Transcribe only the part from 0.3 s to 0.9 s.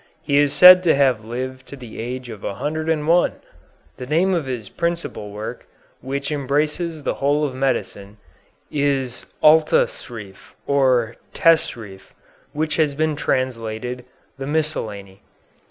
is said